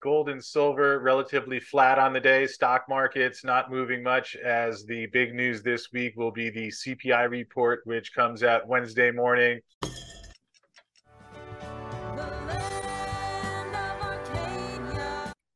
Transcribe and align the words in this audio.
Gold 0.00 0.28
and 0.28 0.44
silver 0.44 1.00
relatively 1.00 1.58
flat 1.58 1.98
on 1.98 2.12
the 2.12 2.20
day. 2.20 2.46
Stock 2.46 2.84
markets 2.88 3.42
not 3.42 3.68
moving 3.68 4.00
much 4.00 4.36
as 4.36 4.84
the 4.84 5.06
big 5.06 5.34
news 5.34 5.60
this 5.60 5.90
week 5.92 6.16
will 6.16 6.30
be 6.30 6.50
the 6.50 6.68
CPI 6.68 7.28
report, 7.28 7.80
which 7.82 8.14
comes 8.14 8.44
out 8.44 8.68
Wednesday 8.68 9.10
morning. 9.10 9.58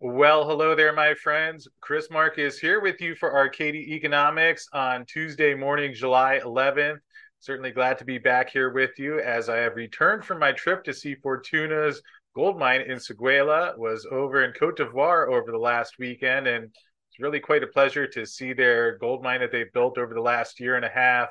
Well, 0.00 0.44
hello 0.44 0.74
there, 0.74 0.92
my 0.92 1.14
friends. 1.14 1.68
Chris 1.80 2.10
Marcus 2.10 2.58
here 2.58 2.80
with 2.80 3.00
you 3.00 3.14
for 3.14 3.32
Arcadia 3.32 3.94
Economics 3.94 4.66
on 4.72 5.06
Tuesday 5.06 5.54
morning, 5.54 5.94
July 5.94 6.40
11th. 6.44 6.98
Certainly 7.38 7.70
glad 7.70 7.96
to 7.98 8.04
be 8.04 8.18
back 8.18 8.50
here 8.50 8.70
with 8.70 8.98
you 8.98 9.20
as 9.20 9.48
I 9.48 9.58
have 9.58 9.76
returned 9.76 10.24
from 10.24 10.40
my 10.40 10.50
trip 10.50 10.82
to 10.84 10.92
see 10.92 11.14
Fortuna's 11.14 12.02
gold 12.34 12.58
mine 12.58 12.82
in 12.82 12.98
Seguela 12.98 13.76
was 13.76 14.06
over 14.10 14.44
in 14.44 14.52
Cote 14.52 14.76
d'Ivoire 14.76 15.28
over 15.28 15.50
the 15.50 15.58
last 15.58 15.98
weekend, 15.98 16.46
and 16.46 16.64
it's 16.64 17.20
really 17.20 17.40
quite 17.40 17.62
a 17.62 17.66
pleasure 17.66 18.06
to 18.06 18.24
see 18.24 18.52
their 18.52 18.96
gold 18.98 19.22
mine 19.22 19.40
that 19.40 19.52
they've 19.52 19.72
built 19.72 19.98
over 19.98 20.14
the 20.14 20.20
last 20.20 20.60
year 20.60 20.76
and 20.76 20.84
a 20.84 20.88
half, 20.88 21.28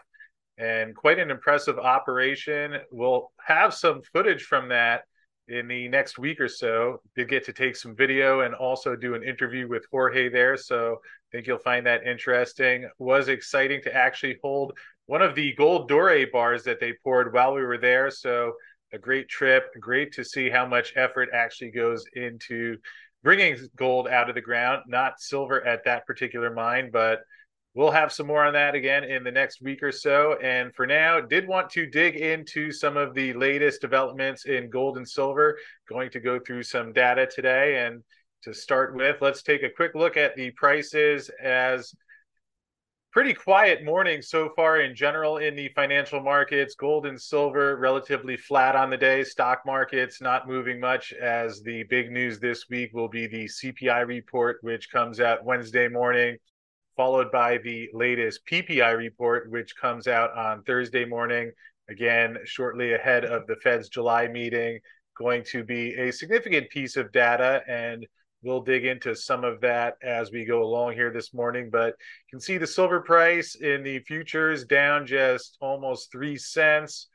and 0.58 0.96
quite 0.96 1.18
an 1.18 1.32
impressive 1.32 1.80
operation. 1.80 2.76
We'll 2.92 3.32
have 3.44 3.74
some 3.74 4.02
footage 4.14 4.44
from 4.44 4.70
that 4.70 5.04
in 5.48 5.68
the 5.68 5.88
next 5.88 6.20
week 6.20 6.40
or 6.40 6.48
so. 6.48 7.02
Did 7.16 7.30
get 7.30 7.46
to 7.46 7.54
take 7.54 7.76
some 7.76 7.96
video 7.96 8.42
and 8.42 8.54
also 8.54 8.96
do 8.96 9.16
an 9.16 9.24
interview 9.24 9.68
with 9.68 9.86
Jorge 9.92 10.30
there, 10.30 10.56
so 10.56 11.00
I 11.04 11.28
think 11.32 11.48
you'll 11.48 11.58
find 11.58 11.86
that 11.88 12.06
interesting. 12.06 12.88
Was 13.00 13.28
exciting 13.28 13.82
to 13.84 13.96
actually 13.96 14.38
hold 14.44 14.78
one 15.08 15.24
of 15.24 15.34
the 15.34 15.54
gold 15.56 15.90
doré 15.90 16.32
bars 16.32 16.64
that 16.64 16.80
they 16.80 16.94
poured 17.04 17.34
while 17.34 17.56
we 17.56 17.64
were 17.64 17.80
there, 17.80 18.12
so 18.12 18.54
a 18.94 18.98
great 18.98 19.30
trip. 19.30 19.66
Great 19.80 20.14
to 20.14 20.24
see 20.24 20.50
how 20.50 20.66
much 20.66 20.94
effort 20.96 21.30
actually 21.34 21.72
goes 21.72 22.06
into 22.14 22.78
bringing 23.24 23.58
gold 23.76 24.08
out 24.08 24.30
of 24.30 24.36
the 24.36 24.42
ground, 24.42 24.84
not 24.88 25.20
silver 25.20 25.66
at 25.66 25.84
that 25.86 26.06
particular 26.08 26.52
mine, 26.52 26.90
but 26.92 27.22
we'll 27.74 27.92
have 27.92 28.12
some 28.12 28.28
more 28.28 28.44
on 28.44 28.54
that 28.54 28.76
again 28.76 29.04
in 29.04 29.24
the 29.24 29.32
next 29.32 29.62
week 29.62 29.82
or 29.82 29.92
so. 29.92 30.38
And 30.42 30.74
for 30.76 30.86
now, 30.86 31.22
did 31.22 31.48
want 31.48 31.70
to 31.72 31.86
dig 31.86 32.16
into 32.16 32.72
some 32.72 32.98
of 32.98 33.14
the 33.14 33.34
latest 33.34 33.82
developments 33.82 34.46
in 34.46 34.70
gold 34.70 34.98
and 34.98 35.08
silver. 35.08 35.58
Going 35.88 36.10
to 36.12 36.20
go 36.20 36.40
through 36.40 36.64
some 36.64 36.92
data 36.92 37.28
today. 37.28 37.86
And 37.86 38.04
to 38.44 38.54
start 38.54 38.96
with, 38.96 39.18
let's 39.22 39.44
take 39.44 39.64
a 39.64 39.70
quick 39.70 39.94
look 39.96 40.18
at 40.18 40.36
the 40.36 40.52
prices 40.52 41.30
as 41.42 41.94
pretty 43.12 43.34
quiet 43.34 43.84
morning 43.84 44.22
so 44.22 44.50
far 44.56 44.80
in 44.80 44.96
general 44.96 45.38
in 45.38 45.54
the 45.54 45.68
financial 45.76 46.22
markets. 46.22 46.76
Gold 46.76 47.06
and 47.06 47.22
silver 47.22 47.76
relatively 47.76 48.38
flat 48.38 48.74
on 48.74 48.90
the 48.90 48.96
day. 48.96 49.24
Stock 49.26 49.64
markets 49.66 50.22
not 50.22 50.48
moving 50.48 50.80
much 50.80 51.12
as 51.12 51.62
the 51.62 51.84
big 51.84 52.10
news 52.10 52.40
this 52.40 52.70
week 52.70 52.94
will 52.94 53.10
be 53.10 53.28
the 53.28 53.46
CPI 53.46 54.08
report, 54.08 54.60
which 54.62 54.90
comes 54.90 55.20
out 55.20 55.44
Wednesday 55.44 55.90
morning, 55.90 56.38
followed 56.96 57.30
by 57.34 57.58
the 57.58 57.90
latest 57.94 58.46
PPI 58.50 58.98
report, 58.98 59.52
which 59.52 59.76
comes 59.76 60.08
out 60.08 60.32
on 60.38 60.64
Thursday 60.64 61.04
morning. 61.04 61.52
Again, 61.90 62.38
shortly 62.46 62.94
ahead 62.94 63.26
of 63.26 63.46
the 63.46 63.58
Fed's 63.58 63.90
July 63.90 64.30
meeting, 64.30 64.80
going 65.18 65.44
to 65.52 65.66
be 65.66 65.96
a 65.96 66.12
significant 66.12 66.70
piece 66.70 66.96
of 66.96 67.12
data 67.12 67.62
and 67.68 68.08
we'll 68.44 68.62
dig 68.62 68.86
into 68.86 69.16
some 69.16 69.44
of 69.44 69.62
that 69.62 69.98
as 70.02 70.32
we 70.32 70.46
go 70.46 70.64
along 70.64 70.94
here 70.94 71.12
this 71.12 71.34
morning. 71.34 71.70
But 71.72 71.88
you 71.88 72.32
can 72.32 72.40
see 72.40 72.58
the 72.58 72.68
silver 72.68 73.02
price 73.02 73.56
in 73.56 73.84
the 73.84 74.00
futures 74.00 74.66
down 74.66 75.06
just 75.06 75.58
almost 75.62 76.12
three 76.12 76.38
cents. 76.38 77.08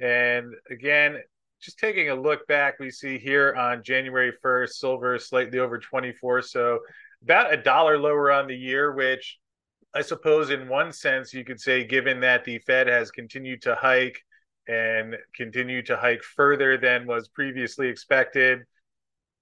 And 0.00 0.46
again, 0.70 1.18
just 1.60 1.78
taking 1.78 2.08
a 2.08 2.14
look 2.14 2.46
back, 2.46 2.78
we 2.78 2.90
see 2.90 3.18
here 3.18 3.54
on 3.54 3.82
January 3.82 4.32
1st, 4.42 4.70
silver 4.70 5.18
slightly 5.18 5.58
over 5.58 5.78
24. 5.78 6.42
So 6.42 6.80
about 7.22 7.52
a 7.52 7.56
dollar 7.58 7.98
lower 7.98 8.32
on 8.32 8.46
the 8.46 8.56
year, 8.56 8.92
which 8.92 9.38
I 9.94 10.02
suppose 10.02 10.50
in 10.50 10.68
one 10.68 10.92
sense 10.92 11.34
you 11.34 11.44
could 11.44 11.60
say, 11.60 11.84
given 11.84 12.20
that 12.20 12.44
the 12.44 12.58
Fed 12.60 12.86
has 12.86 13.10
continued 13.10 13.60
to 13.62 13.74
hike 13.74 14.18
and 14.68 15.16
continue 15.34 15.82
to 15.82 15.96
hike 15.96 16.22
further 16.22 16.78
than 16.78 17.06
was 17.06 17.28
previously 17.28 17.88
expected 17.88 18.60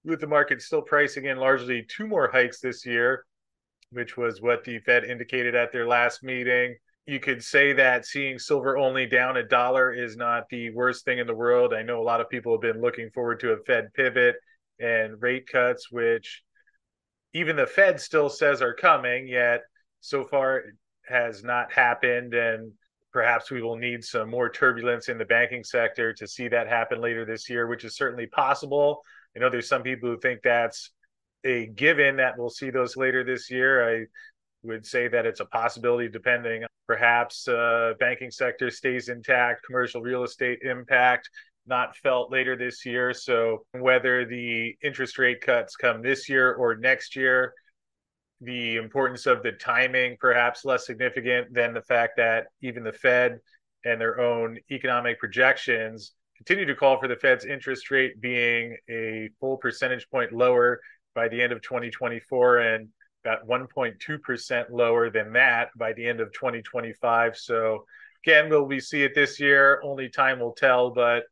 with 0.09 0.21
the 0.21 0.27
market 0.27 0.63
still 0.63 0.83
pricing 0.83 1.27
in 1.27 1.37
largely 1.37 1.85
two 1.89 2.07
more 2.07 2.31
hikes 2.31 2.61
this 2.61 2.85
year, 2.87 3.25
which 3.91 4.17
was 4.17 4.41
what 4.41 4.65
the 4.65 4.79
Fed 4.81 5.05
indicated 5.05 5.55
at 5.55 5.71
their 5.71 5.87
last 5.87 6.23
meeting. 6.23 6.77
You 7.07 7.21
could 7.21 7.43
say 7.43 7.73
that 7.75 8.07
seeing 8.07 8.39
silver 8.39 8.77
only 8.77 9.07
down 9.07 9.37
a 9.37 9.43
dollar 9.43 9.93
is 9.93 10.17
not 10.17 10.49
the 10.51 10.71
worst 10.71 11.05
thing 11.05 11.19
in 11.19 11.27
the 11.27 11.35
world. 11.35 11.73
I 11.73 11.83
know 11.83 12.01
a 12.01 12.03
lot 12.03 12.21
of 12.21 12.29
people 12.29 12.53
have 12.53 12.61
been 12.61 12.81
looking 12.81 13.11
forward 13.11 13.41
to 13.41 13.53
a 13.53 13.63
Fed 13.65 13.93
pivot 13.95 14.37
and 14.79 15.21
rate 15.21 15.47
cuts, 15.47 15.91
which 15.91 16.43
even 17.35 17.57
the 17.57 17.67
Fed 17.67 18.01
still 18.01 18.29
says 18.29 18.63
are 18.63 18.75
coming, 18.75 19.29
yet 19.29 19.63
so 20.01 20.25
far 20.25 20.65
has 21.07 21.43
not 21.43 21.73
happened. 21.73 22.35
And 22.35 22.73
perhaps 23.13 23.51
we 23.51 23.63
will 23.63 23.77
need 23.77 24.05
some 24.05 24.31
more 24.31 24.51
turbulence 24.51 25.09
in 25.09 25.19
the 25.19 25.25
banking 25.25 25.65
sector 25.65 26.13
to 26.15 26.27
see 26.27 26.49
that 26.49 26.69
happen 26.69 27.01
later 27.01 27.25
this 27.25 27.49
year, 27.49 27.67
which 27.67 27.85
is 27.85 27.97
certainly 27.97 28.27
possible. 28.27 29.03
I 29.39 29.41
know 29.41 29.51
there's 29.51 29.69
some 29.69 29.83
people 29.85 30.09
who 30.11 30.19
think 30.19 30.41
that's 30.43 30.91
a 31.45 31.67
given 31.67 32.17
that 32.17 32.37
we'll 32.37 32.51
see 32.51 32.71
those 32.71 32.97
later 32.97 33.23
this 33.23 33.53
year. 33.53 33.89
I 33.89 34.07
would 34.65 34.85
say 34.85 35.07
that 35.07 35.27
it's 35.27 35.39
a 35.39 35.45
possibility 35.45 36.09
depending 36.09 36.65
perhaps 36.89 37.47
uh, 37.47 37.93
banking 38.01 38.33
sector 38.33 38.69
stays 38.69 39.09
intact 39.09 39.65
commercial 39.65 40.01
real 40.01 40.25
estate 40.25 40.59
impact 40.63 41.31
not 41.67 41.95
felt 41.99 42.33
later 42.33 42.57
this 42.57 42.85
year 42.85 43.13
so 43.13 43.65
whether 43.73 44.25
the 44.25 44.75
interest 44.83 45.19
rate 45.19 45.41
cuts 45.41 45.77
come 45.77 46.03
this 46.03 46.29
year 46.29 46.55
or 46.55 46.75
next 46.77 47.15
year 47.15 47.53
the 48.41 48.77
importance 48.77 49.27
of 49.27 49.43
the 49.43 49.53
timing 49.53 50.17
perhaps 50.19 50.65
less 50.65 50.87
significant 50.87 51.53
than 51.53 51.75
the 51.75 51.83
fact 51.83 52.15
that 52.17 52.47
even 52.63 52.83
the 52.83 52.93
fed 52.93 53.39
and 53.85 54.01
their 54.01 54.19
own 54.19 54.59
economic 54.71 55.21
projections 55.21 56.15
continue 56.39 56.65
to 56.65 56.75
call 56.75 56.99
for 56.99 57.09
the 57.09 57.17
Fed's 57.17 57.45
interest 57.45 57.91
rate 57.91 58.21
being 58.21 58.77
a 58.89 59.29
full 59.41 59.57
percentage 59.59 60.09
point 60.11 60.33
lower 60.33 60.81
by 61.15 61.29
the 61.29 61.43
end 61.43 61.53
of 61.53 61.61
2024 61.63 62.59
and 62.59 62.89
about 63.25 63.47
1.2% 63.47 64.71
lower 64.71 65.11
than 65.11 65.33
that 65.33 65.69
by 65.77 65.93
the 65.93 66.07
end 66.07 66.21
of 66.21 66.33
2025. 66.33 67.37
So, 67.37 67.85
again, 68.25 68.49
will 68.49 68.65
we 68.65 68.79
see 68.81 69.03
it 69.03 69.15
this 69.15 69.41
year? 69.41 69.81
Only 69.85 70.09
time 70.09 70.39
will 70.39 70.53
tell. 70.53 70.91
But 70.91 71.25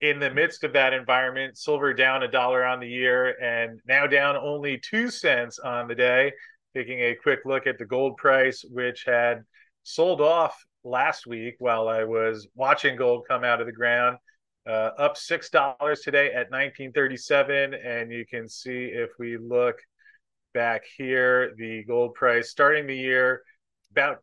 in 0.00 0.18
the 0.18 0.30
midst 0.30 0.64
of 0.64 0.72
that 0.72 0.92
environment, 0.92 1.56
silver 1.56 1.94
down 1.94 2.24
a 2.24 2.28
dollar 2.28 2.64
on 2.64 2.80
the 2.80 2.88
year 2.88 3.40
and 3.40 3.80
now 3.86 4.06
down 4.06 4.36
only 4.36 4.78
two 4.78 5.10
cents 5.10 5.58
on 5.58 5.88
the 5.88 5.94
day. 5.94 6.32
Taking 6.74 6.98
a 6.98 7.14
quick 7.14 7.40
look 7.44 7.68
at 7.68 7.78
the 7.78 7.86
gold 7.86 8.16
price, 8.16 8.64
which 8.68 9.04
had 9.06 9.44
sold 9.84 10.20
off 10.20 10.60
last 10.84 11.26
week 11.26 11.56
while 11.58 11.88
I 11.88 12.04
was 12.04 12.46
watching 12.54 12.96
gold 12.96 13.24
come 13.28 13.44
out 13.44 13.60
of 13.60 13.66
the 13.66 13.72
ground. 13.72 14.18
Uh, 14.66 14.90
up 14.98 15.16
six 15.16 15.50
dollars 15.50 16.00
today 16.00 16.28
at 16.28 16.50
1937, 16.50 17.74
and 17.74 18.10
you 18.10 18.24
can 18.24 18.48
see 18.48 18.84
if 18.86 19.10
we 19.18 19.36
look 19.36 19.76
back 20.54 20.82
here, 20.96 21.52
the 21.56 21.84
gold 21.84 22.14
price 22.14 22.50
starting 22.50 22.86
the 22.86 22.96
year 22.96 23.42
about 23.90 24.18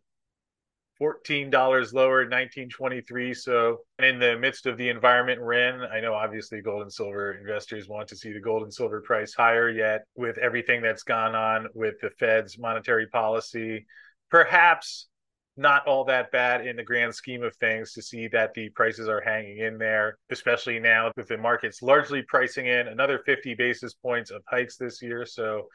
$14 1.02 1.52
lower 1.94 2.22
in 2.22 2.30
1923 2.30 3.34
so 3.34 3.80
in 3.98 4.20
the 4.20 4.38
midst 4.38 4.68
of 4.68 4.78
the 4.78 4.88
environment 4.88 5.42
we're 5.42 5.54
in 5.54 5.82
i 5.92 6.00
know 6.00 6.14
obviously 6.14 6.62
gold 6.62 6.84
and 6.84 6.94
silver 6.94 7.34
investors 7.34 7.88
want 7.88 8.08
to 8.08 8.16
see 8.16 8.32
the 8.32 8.40
gold 8.40 8.62
and 8.62 8.72
silver 8.72 9.02
price 9.02 9.34
higher 9.34 9.70
yet 9.70 10.02
with 10.16 10.38
everything 10.38 10.80
that's 10.80 11.02
gone 11.02 11.34
on 11.34 11.68
with 11.74 11.96
the 12.02 12.12
fed's 12.20 12.60
monetary 12.60 13.08
policy 13.08 13.84
perhaps 14.30 15.08
not 15.58 15.86
all 15.86 16.06
that 16.06 16.32
bad 16.32 16.66
in 16.66 16.76
the 16.76 16.84
grand 16.84 17.14
scheme 17.14 17.44
of 17.44 17.56
things 17.58 17.94
to 17.94 18.02
see 18.02 18.28
that 18.30 18.54
the 18.54 18.70
prices 18.70 19.10
are 19.10 19.22
hanging 19.22 19.60
in 19.60 19.78
there, 19.78 20.18
especially 20.30 20.80
now 20.80 21.12
with 21.18 21.28
the 21.28 21.38
markets 21.38 21.82
largely 21.82 22.22
pricing 22.24 22.68
in 22.68 22.88
another 22.88 23.20
50 23.26 23.56
basis 23.56 23.94
points 23.94 24.32
of 24.32 24.42
hikes 24.48 24.78
this 24.78 25.02
year. 25.02 25.26
So 25.26 25.68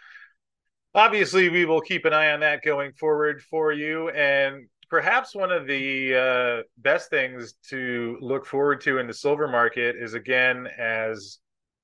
obviously 0.94 1.50
we 1.50 1.67
will 1.67 1.82
keep 1.82 2.06
an 2.06 2.14
eye 2.14 2.32
on 2.32 2.40
that 2.40 2.62
going 2.62 2.93
forward 2.93 3.43
for 3.43 3.70
you. 3.70 4.08
And 4.11 4.67
perhaps 4.88 5.34
one 5.34 5.52
of 5.52 5.67
the 5.67 6.14
uh, 6.14 6.62
best 6.79 7.11
things 7.11 7.55
to 7.69 8.17
look 8.20 8.46
forward 8.46 8.81
to 8.82 8.99
in 8.99 9.06
the 9.06 9.14
silver 9.14 9.46
market 9.46 9.96
is 9.96 10.14
again, 10.14 10.67
as 10.79 11.38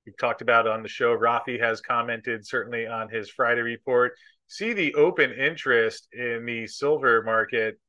we 0.06 0.12
talked 0.18 0.40
about 0.40 0.66
on 0.66 0.82
the 0.82 0.88
show, 0.88 1.16
Rafi 1.16 1.60
has 1.60 1.80
commented 1.80 2.46
certainly 2.46 2.86
on 2.86 3.08
his 3.08 3.28
Friday 3.28 3.60
report 3.60 4.14
see 4.52 4.74
the 4.74 4.94
open 4.96 5.32
interest 5.32 6.08
in 6.12 6.44
the 6.44 6.66
silver 6.66 7.22
market 7.22 7.80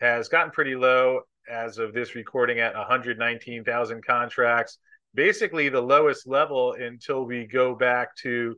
has 0.00 0.28
gotten 0.28 0.52
pretty 0.52 0.76
low 0.76 1.20
as 1.50 1.78
of 1.78 1.92
this 1.92 2.14
recording 2.14 2.60
at 2.60 2.76
119,000 2.76 4.06
contracts, 4.06 4.78
basically 5.14 5.68
the 5.68 5.80
lowest 5.80 6.28
level 6.28 6.74
until 6.74 7.24
we 7.24 7.44
go 7.44 7.74
back 7.74 8.14
to 8.14 8.54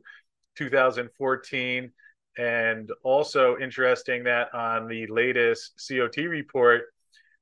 2014. 0.57 1.91
And 2.37 2.91
also 3.01 3.57
interesting 3.57 4.25
that 4.25 4.53
on 4.53 4.87
the 4.87 5.07
latest 5.07 5.83
COT 5.87 6.17
report, 6.17 6.83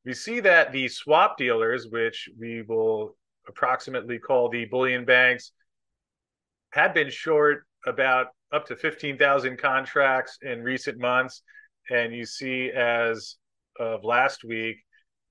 we 0.06 0.14
see 0.14 0.40
that 0.40 0.72
the 0.72 0.88
swap 0.88 1.38
dealers, 1.38 1.90
which 1.90 2.30
we 2.40 2.62
will 2.62 3.18
approximately 3.46 4.20
call 4.20 4.48
the 4.48 4.64
bullion 4.64 5.04
banks, 5.04 5.52
had 6.72 6.94
been 6.94 7.10
short 7.10 7.66
about 7.86 8.28
up 8.54 8.68
to 8.68 8.76
15,000 8.76 9.58
contracts 9.58 10.38
in 10.42 10.62
recent 10.64 11.00
months. 11.00 11.42
And 11.90 12.14
you 12.14 12.26
see, 12.26 12.70
as 12.72 13.38
of 13.80 14.04
last 14.04 14.44
week, 14.44 14.78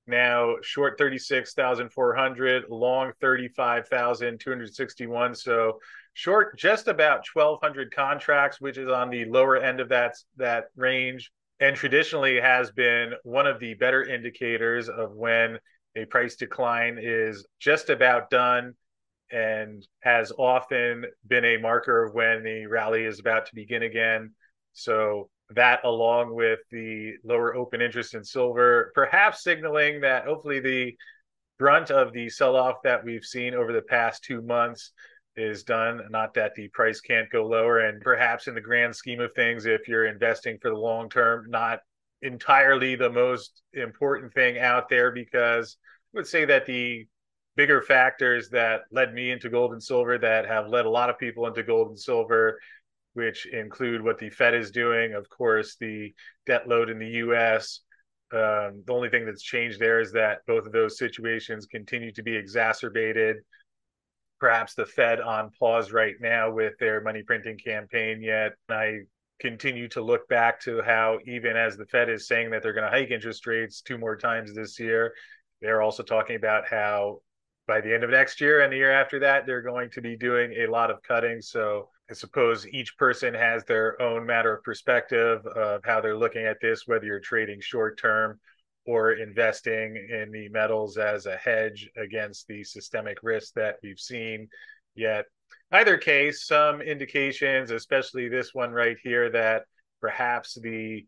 now 0.05 0.55
short 0.61 0.97
36,400, 0.97 2.65
long 2.69 3.13
35,261. 3.21 5.35
So 5.35 5.79
short 6.13 6.59
just 6.59 6.89
about 6.89 7.25
1,200 7.33 7.95
contracts, 7.95 8.59
which 8.59 8.77
is 8.77 8.89
on 8.89 9.09
the 9.09 9.23
lower 9.25 9.55
end 9.57 9.79
of 9.79 9.87
that, 9.89 10.15
that 10.37 10.65
range. 10.75 11.31
And 11.59 11.75
traditionally 11.75 12.39
has 12.41 12.71
been 12.71 13.13
one 13.23 13.45
of 13.47 13.59
the 13.59 13.73
better 13.75 14.03
indicators 14.03 14.89
of 14.89 15.13
when 15.13 15.59
a 15.95 16.05
price 16.05 16.35
decline 16.35 16.97
is 17.01 17.45
just 17.59 17.89
about 17.89 18.29
done 18.29 18.75
and 19.33 19.85
has 20.01 20.31
often 20.37 21.05
been 21.27 21.43
a 21.43 21.57
marker 21.57 22.03
of 22.03 22.13
when 22.13 22.43
the 22.43 22.67
rally 22.67 23.03
is 23.03 23.19
about 23.19 23.47
to 23.47 23.55
begin 23.55 23.83
again. 23.83 24.31
So 24.73 25.29
that 25.49 25.83
along 25.83 26.33
with 26.33 26.59
the 26.71 27.13
lower 27.23 27.55
open 27.55 27.81
interest 27.81 28.13
in 28.13 28.23
silver, 28.23 28.91
perhaps 28.95 29.43
signaling 29.43 30.01
that 30.01 30.25
hopefully 30.25 30.59
the 30.59 30.95
brunt 31.59 31.91
of 31.91 32.13
the 32.13 32.29
sell-off 32.29 32.77
that 32.83 33.03
we've 33.03 33.25
seen 33.25 33.53
over 33.53 33.73
the 33.73 33.81
past 33.81 34.23
two 34.23 34.41
months 34.41 34.91
is 35.35 35.63
done. 35.63 36.01
Not 36.09 36.33
that 36.35 36.53
the 36.55 36.67
price 36.69 37.01
can't 37.01 37.29
go 37.29 37.45
lower, 37.45 37.79
and 37.79 38.01
perhaps 38.01 38.47
in 38.47 38.55
the 38.55 38.61
grand 38.61 38.95
scheme 38.95 39.19
of 39.19 39.33
things, 39.33 39.65
if 39.65 39.87
you're 39.87 40.05
investing 40.05 40.57
for 40.61 40.69
the 40.69 40.77
long 40.77 41.09
term, 41.09 41.45
not 41.49 41.79
entirely 42.21 42.95
the 42.95 43.09
most 43.09 43.63
important 43.73 44.33
thing 44.33 44.57
out 44.59 44.89
there 44.89 45.11
because 45.11 45.77
I 46.13 46.19
would 46.19 46.27
say 46.27 46.45
that 46.45 46.65
the 46.65 47.07
bigger 47.55 47.81
factors 47.81 48.49
that 48.49 48.81
led 48.91 49.13
me 49.13 49.31
into 49.31 49.49
gold 49.49 49.73
and 49.73 49.83
silver 49.83 50.17
that 50.17 50.47
have 50.47 50.67
led 50.67 50.85
a 50.85 50.89
lot 50.89 51.09
of 51.09 51.19
people 51.19 51.45
into 51.45 51.63
gold 51.63 51.89
and 51.89 51.99
silver 51.99 52.57
which 53.13 53.45
include 53.45 54.03
what 54.03 54.17
the 54.17 54.29
Fed 54.29 54.53
is 54.53 54.71
doing, 54.71 55.13
of 55.13 55.29
course, 55.29 55.75
the 55.79 56.13
debt 56.45 56.67
load 56.67 56.89
in 56.89 56.99
the 56.99 57.07
US. 57.07 57.81
Um, 58.31 58.83
the 58.85 58.93
only 58.93 59.09
thing 59.09 59.25
that's 59.25 59.43
changed 59.43 59.79
there 59.79 59.99
is 59.99 60.11
that 60.13 60.39
both 60.47 60.65
of 60.65 60.71
those 60.71 60.97
situations 60.97 61.67
continue 61.67 62.11
to 62.13 62.23
be 62.23 62.35
exacerbated. 62.35 63.37
Perhaps 64.39 64.73
the 64.73 64.85
Fed 64.85 65.21
on 65.21 65.51
pause 65.59 65.91
right 65.91 66.15
now 66.19 66.51
with 66.51 66.73
their 66.79 67.01
money 67.01 67.21
printing 67.21 67.57
campaign, 67.57 68.21
yet 68.21 68.53
I 68.67 69.01
continue 69.39 69.87
to 69.89 70.01
look 70.01 70.27
back 70.27 70.59
to 70.61 70.81
how, 70.81 71.19
even 71.25 71.55
as 71.55 71.77
the 71.77 71.85
Fed 71.85 72.09
is 72.09 72.27
saying 72.27 72.49
that 72.49 72.63
they're 72.63 72.73
going 72.73 72.89
to 72.89 72.97
hike 72.97 73.11
interest 73.11 73.45
rates 73.45 73.81
two 73.81 73.97
more 73.97 74.17
times 74.17 74.53
this 74.53 74.79
year, 74.79 75.13
they're 75.61 75.81
also 75.81 76.01
talking 76.01 76.35
about 76.35 76.67
how 76.67 77.19
by 77.67 77.81
the 77.81 77.93
end 77.93 78.03
of 78.03 78.09
next 78.09 78.41
year 78.41 78.61
and 78.61 78.71
the 78.71 78.77
year 78.77 78.91
after 78.91 79.19
that, 79.19 79.45
they're 79.45 79.61
going 79.61 79.89
to 79.91 80.01
be 80.01 80.17
doing 80.17 80.53
a 80.53 80.67
lot 80.67 80.91
of 80.91 81.01
cutting. 81.01 81.41
So 81.41 81.89
I 82.09 82.13
suppose 82.13 82.67
each 82.67 82.97
person 82.97 83.33
has 83.33 83.63
their 83.63 84.01
own 84.01 84.25
matter 84.25 84.53
of 84.53 84.63
perspective 84.63 85.45
of 85.47 85.81
how 85.85 86.01
they're 86.01 86.17
looking 86.17 86.45
at 86.45 86.59
this, 86.61 86.85
whether 86.85 87.05
you're 87.05 87.19
trading 87.19 87.61
short 87.61 87.97
term 87.97 88.39
or 88.85 89.13
investing 89.13 89.95
in 89.95 90.29
the 90.31 90.49
metals 90.49 90.97
as 90.97 91.25
a 91.25 91.37
hedge 91.37 91.89
against 91.95 92.47
the 92.47 92.63
systemic 92.63 93.19
risk 93.23 93.53
that 93.53 93.77
we've 93.81 93.99
seen. 93.99 94.49
Yet, 94.95 95.25
either 95.71 95.97
case, 95.97 96.45
some 96.45 96.81
indications, 96.81 97.71
especially 97.71 98.27
this 98.27 98.53
one 98.53 98.71
right 98.71 98.97
here, 99.01 99.29
that 99.31 99.63
perhaps 100.01 100.59
the 100.61 101.05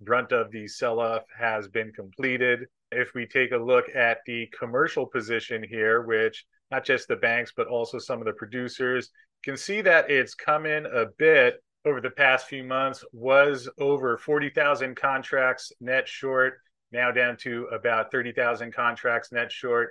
brunt 0.00 0.32
of 0.32 0.50
the 0.50 0.66
sell 0.66 0.98
off 0.98 1.22
has 1.38 1.68
been 1.68 1.92
completed. 1.92 2.66
If 2.92 3.14
we 3.14 3.26
take 3.26 3.52
a 3.52 3.56
look 3.56 3.86
at 3.94 4.18
the 4.26 4.48
commercial 4.58 5.06
position 5.06 5.64
here, 5.68 6.02
which 6.02 6.44
not 6.70 6.84
just 6.84 7.08
the 7.08 7.16
banks, 7.16 7.52
but 7.56 7.66
also 7.66 7.98
some 7.98 8.20
of 8.20 8.26
the 8.26 8.32
producers, 8.32 9.10
can 9.44 9.56
see 9.56 9.80
that 9.82 10.10
it's 10.10 10.34
come 10.34 10.66
in 10.66 10.86
a 10.86 11.06
bit 11.18 11.62
over 11.84 12.00
the 12.00 12.10
past 12.10 12.46
few 12.46 12.64
months, 12.64 13.04
was 13.12 13.68
over 13.78 14.18
40,000 14.18 14.96
contracts 14.96 15.72
net 15.80 16.08
short, 16.08 16.54
now 16.90 17.12
down 17.12 17.36
to 17.36 17.66
about 17.72 18.10
30,000 18.10 18.72
contracts 18.74 19.30
net 19.30 19.52
short. 19.52 19.90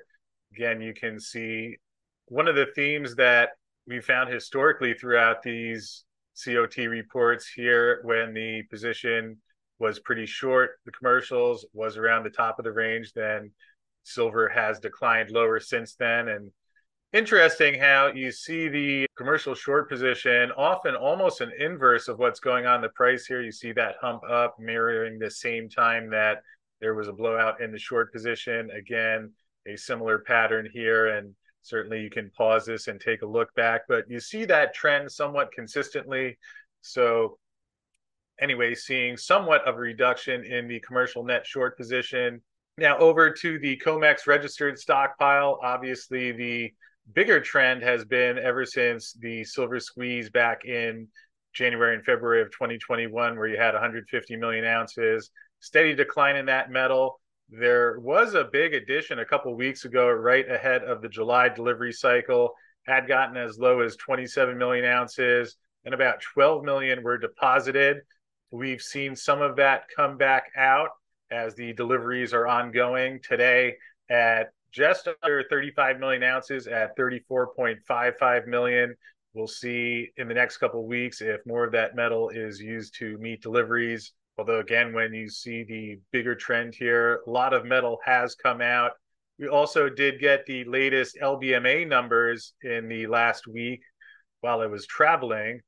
Again, 0.53 0.81
you 0.81 0.93
can 0.93 1.19
see 1.19 1.77
one 2.27 2.47
of 2.47 2.55
the 2.55 2.67
themes 2.75 3.15
that 3.15 3.49
we 3.87 4.01
found 4.01 4.29
historically 4.29 4.93
throughout 4.93 5.41
these 5.41 6.03
COT 6.43 6.77
reports 6.77 7.47
here 7.47 8.01
when 8.03 8.33
the 8.33 8.63
position 8.69 9.37
was 9.79 9.99
pretty 9.99 10.25
short, 10.25 10.79
the 10.85 10.91
commercials 10.91 11.65
was 11.73 11.97
around 11.97 12.23
the 12.23 12.29
top 12.29 12.59
of 12.59 12.65
the 12.65 12.71
range, 12.71 13.13
then 13.13 13.51
silver 14.03 14.47
has 14.47 14.79
declined 14.79 15.31
lower 15.31 15.59
since 15.59 15.95
then. 15.95 16.29
And 16.29 16.51
interesting 17.11 17.79
how 17.79 18.07
you 18.07 18.31
see 18.31 18.67
the 18.67 19.07
commercial 19.17 19.55
short 19.55 19.89
position 19.89 20.51
often 20.57 20.95
almost 20.95 21.41
an 21.41 21.51
inverse 21.59 22.07
of 22.07 22.19
what's 22.19 22.39
going 22.39 22.65
on 22.65 22.81
the 22.81 22.89
price 22.89 23.25
here. 23.25 23.41
You 23.41 23.51
see 23.51 23.71
that 23.73 23.95
hump 24.01 24.21
up 24.29 24.55
mirroring 24.59 25.19
the 25.19 25.31
same 25.31 25.69
time 25.69 26.09
that 26.11 26.41
there 26.81 26.93
was 26.93 27.07
a 27.07 27.13
blowout 27.13 27.61
in 27.61 27.71
the 27.71 27.79
short 27.79 28.13
position. 28.13 28.69
Again, 28.71 29.31
a 29.67 29.75
similar 29.75 30.19
pattern 30.19 30.69
here. 30.71 31.17
And 31.17 31.33
certainly 31.61 32.01
you 32.01 32.09
can 32.09 32.31
pause 32.37 32.65
this 32.65 32.87
and 32.87 32.99
take 33.01 33.23
a 33.23 33.27
look 33.27 33.53
back, 33.55 33.81
but 33.87 34.05
you 34.09 34.19
see 34.19 34.45
that 34.45 34.73
trend 34.73 35.11
somewhat 35.11 35.51
consistently. 35.51 36.37
So 36.81 37.39
anyway, 38.39 38.75
seeing 38.75 39.17
somewhat 39.17 39.67
of 39.67 39.75
a 39.75 39.79
reduction 39.79 40.43
in 40.43 40.67
the 40.67 40.79
commercial 40.81 41.23
net 41.23 41.45
short 41.45 41.77
position. 41.77 42.41
Now 42.77 42.97
over 42.97 43.31
to 43.31 43.59
the 43.59 43.77
COMEX 43.77 44.27
registered 44.27 44.77
stockpile. 44.77 45.59
Obviously, 45.63 46.31
the 46.31 46.73
bigger 47.13 47.39
trend 47.39 47.83
has 47.83 48.03
been 48.03 48.37
ever 48.37 48.65
since 48.65 49.13
the 49.13 49.43
silver 49.43 49.79
squeeze 49.79 50.29
back 50.29 50.65
in 50.65 51.07
January 51.53 51.95
and 51.95 52.03
February 52.03 52.41
of 52.41 52.51
2021, 52.51 53.37
where 53.37 53.47
you 53.47 53.57
had 53.57 53.73
150 53.73 54.35
million 54.35 54.65
ounces, 54.65 55.29
steady 55.59 55.95
decline 55.95 56.35
in 56.35 56.45
that 56.47 56.69
metal. 56.69 57.19
There 57.49 57.99
was 57.99 58.33
a 58.33 58.49
big 58.51 58.73
addition 58.73 59.19
a 59.19 59.25
couple 59.25 59.55
weeks 59.55 59.85
ago, 59.85 60.09
right 60.09 60.49
ahead 60.49 60.83
of 60.83 61.01
the 61.01 61.09
July 61.09 61.47
delivery 61.47 61.93
cycle, 61.93 62.53
had 62.85 63.07
gotten 63.07 63.37
as 63.37 63.57
low 63.57 63.79
as 63.81 63.95
27 63.95 64.57
million 64.57 64.83
ounces, 64.83 65.55
and 65.85 65.93
about 65.93 66.21
12 66.33 66.63
million 66.63 67.03
were 67.03 67.17
deposited. 67.17 68.01
We've 68.51 68.81
seen 68.81 69.15
some 69.15 69.41
of 69.41 69.55
that 69.57 69.85
come 69.95 70.17
back 70.17 70.45
out 70.55 70.89
as 71.31 71.55
the 71.55 71.73
deliveries 71.73 72.33
are 72.33 72.47
ongoing 72.47 73.19
today 73.21 73.75
at 74.09 74.51
just 74.71 75.07
under 75.23 75.43
35 75.49 75.99
million 75.99 76.23
ounces 76.23 76.67
at 76.67 76.97
34.55 76.97 78.47
million. 78.47 78.95
We'll 79.33 79.47
see 79.47 80.11
in 80.17 80.27
the 80.27 80.33
next 80.33 80.57
couple 80.57 80.85
weeks 80.85 81.21
if 81.21 81.41
more 81.45 81.65
of 81.65 81.71
that 81.71 81.95
metal 81.95 82.29
is 82.29 82.59
used 82.59 82.95
to 82.99 83.17
meet 83.17 83.41
deliveries. 83.41 84.13
Although, 84.37 84.59
again, 84.59 84.93
when 84.93 85.13
you 85.13 85.29
see 85.29 85.63
the 85.63 85.99
bigger 86.11 86.35
trend 86.35 86.75
here, 86.75 87.21
a 87.25 87.29
lot 87.29 87.53
of 87.53 87.65
metal 87.65 87.99
has 88.05 88.35
come 88.35 88.61
out. 88.61 88.91
We 89.39 89.47
also 89.47 89.89
did 89.89 90.19
get 90.19 90.45
the 90.45 90.63
latest 90.65 91.17
LBMA 91.21 91.87
numbers 91.87 92.53
in 92.61 92.87
the 92.87 93.07
last 93.07 93.47
week 93.47 93.81
while 94.41 94.61
I 94.61 94.67
was 94.67 94.85
traveling. 94.85 95.61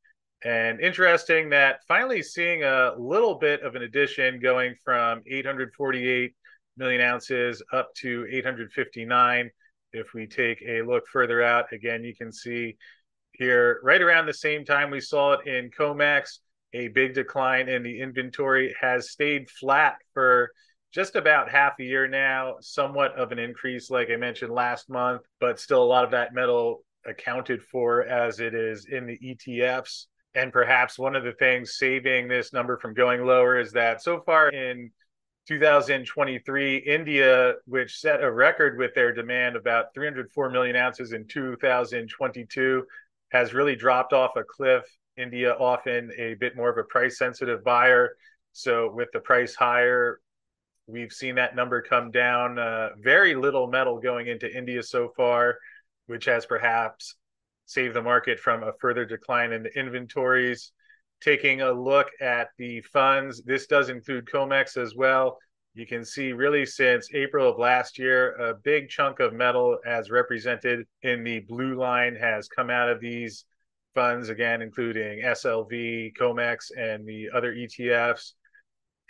And 0.44 0.80
interesting 0.80 1.50
that 1.50 1.80
finally 1.88 2.22
seeing 2.22 2.64
a 2.64 2.94
little 2.98 3.36
bit 3.36 3.62
of 3.62 3.76
an 3.76 3.82
addition 3.82 4.40
going 4.40 4.76
from 4.84 5.24
848 5.26 6.36
million 6.78 7.02
ounces 7.02 7.64
up 7.74 7.94
to 7.96 8.26
859. 8.30 9.50
If 9.94 10.14
we 10.14 10.28
take 10.28 10.62
a 10.62 10.84
look 10.84 11.08
further 11.08 11.42
out, 11.42 11.74
again, 11.74 12.04
you 12.04 12.16
can 12.16 12.32
see 12.32 12.78
here 13.32 13.80
right 13.84 14.02
around 14.02 14.26
the 14.26 14.34
same 14.34 14.64
time 14.64 14.92
we 14.92 15.00
saw 15.00 15.34
it 15.34 15.48
in 15.48 15.72
COMEX, 15.72 16.40
a 16.74 16.90
big 16.90 17.14
decline 17.14 17.70
in 17.70 17.84
the 17.84 18.00
inventory 18.00 18.76
has 18.80 19.12
stayed 19.12 19.50
flat 19.50 19.96
for 20.14 20.52
just 20.94 21.16
about 21.16 21.50
half 21.50 21.80
a 21.80 21.84
year 21.84 22.08
now, 22.08 22.56
somewhat 22.62 23.14
of 23.16 23.32
an 23.32 23.40
increase, 23.40 23.90
like 23.90 24.10
I 24.10 24.16
mentioned 24.16 24.54
last 24.54 24.90
month, 24.90 25.22
but 25.40 25.60
still 25.60 25.84
a 25.84 25.86
lot 25.86 26.04
of 26.04 26.12
that 26.12 26.34
metal 26.34 26.84
accounted 27.06 27.62
for 27.64 28.04
as 28.04 28.40
it 28.40 28.54
is 28.54 28.86
in 28.86 29.06
the 29.06 29.18
ETFs. 29.20 30.06
And 30.36 30.54
perhaps 30.54 31.00
one 31.00 31.16
of 31.16 31.24
the 31.24 31.32
things 31.34 31.78
saving 31.78 32.28
this 32.28 32.54
number 32.54 32.78
from 32.78 32.94
going 32.94 33.26
lower 33.26 33.60
is 33.60 33.72
that 33.72 34.02
so 34.04 34.22
far 34.22 34.50
in 34.50 34.92
2023, 35.48 36.78
India, 36.78 37.54
which 37.66 38.00
set 38.00 38.24
a 38.24 38.32
record 38.32 38.78
with 38.78 38.94
their 38.94 39.14
demand 39.14 39.56
about 39.56 39.94
304 39.94 40.50
million 40.50 40.76
ounces 40.76 41.14
in 41.14 41.26
2022, 41.26 42.86
has 43.32 43.54
really 43.54 43.76
dropped 43.76 44.14
off 44.14 44.36
a 44.36 44.44
cliff. 44.44 44.84
India, 45.18 45.54
often 45.54 46.12
a 46.18 46.36
bit 46.36 46.56
more 46.56 46.70
of 46.70 46.78
a 46.78 46.84
price 46.84 47.18
sensitive 47.18 47.64
buyer. 47.64 48.16
So, 48.54 48.92
with 48.94 49.10
the 49.14 49.20
price 49.20 49.56
higher, 49.56 50.20
we've 50.86 51.12
seen 51.12 51.36
that 51.36 51.56
number 51.56 51.82
come 51.82 52.12
down. 52.12 52.60
Uh, 52.60 52.90
very 53.00 53.36
little 53.36 53.68
metal 53.68 54.00
going 54.00 54.28
into 54.28 54.52
India 54.52 54.84
so 54.84 55.12
far, 55.16 55.58
which 56.08 56.26
has 56.26 56.46
perhaps 56.46 57.16
saved 57.68 57.96
the 57.96 58.02
market 58.02 58.40
from 58.40 58.64
a 58.64 58.74
further 58.82 59.06
decline 59.06 59.54
in 59.54 59.64
the 59.64 59.80
inventories 59.80 60.72
taking 61.22 61.62
a 61.62 61.72
look 61.72 62.08
at 62.22 62.50
the 62.58 62.82
funds, 62.82 63.42
this 63.44 63.68
does 63.68 63.90
include 63.90 64.26
COMEX 64.26 64.78
as 64.78 64.96
well. 64.96 65.38
You 65.74 65.86
can 65.86 66.04
see 66.04 66.34
really 66.34 66.66
since 66.66 67.10
April 67.14 67.50
of 67.50 67.60
last 67.60 68.00
year, 68.00 68.36
a 68.36 68.54
big 68.56 68.90
chunk 68.90 69.20
of 69.20 69.34
metal 69.34 69.78
as 69.86 70.10
represented 70.10 70.86
in 71.04 71.24
the 71.24 71.40
blue 71.42 71.76
line 71.76 72.16
has 72.16 72.48
come 72.48 72.70
out 72.70 72.90
of 72.90 73.00
these 73.00 73.46
funds, 73.94 74.30
again, 74.30 74.62
including 74.62 75.22
SLV, 75.22 76.16
COMEX, 76.18 76.72
and 76.78 77.08
the 77.08 77.30
other 77.34 77.54
ETFs. 77.54 78.34